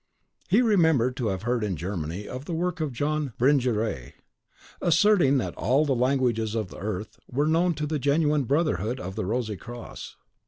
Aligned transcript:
He 0.49 0.63
remembered 0.63 1.15
to 1.17 1.27
have 1.27 1.43
heard 1.43 1.63
in 1.63 1.75
Germany 1.75 2.27
of 2.27 2.45
the 2.45 2.55
work 2.55 2.81
of 2.81 2.91
John 2.91 3.33
Bringeret 3.37 4.13
(Printed 4.13 4.13
in 4.17 4.85
1615.), 4.87 4.87
asserting 4.87 5.37
that 5.37 5.53
all 5.55 5.85
the 5.85 5.93
languages 5.93 6.55
of 6.55 6.69
the 6.69 6.79
earth 6.79 7.19
were 7.31 7.45
known 7.45 7.75
to 7.75 7.85
the 7.85 7.99
genuine 7.99 8.45
Brotherhood 8.45 8.99
of 8.99 9.13
the 9.15 9.25
Rosy 9.25 9.57
Cross. 9.57 10.15